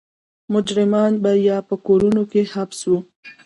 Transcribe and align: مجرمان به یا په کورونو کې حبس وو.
مجرمان 0.53 1.11
به 1.23 1.31
یا 1.49 1.57
په 1.67 1.75
کورونو 1.87 2.21
کې 2.31 2.41
حبس 2.53 2.79
وو. 2.89 2.99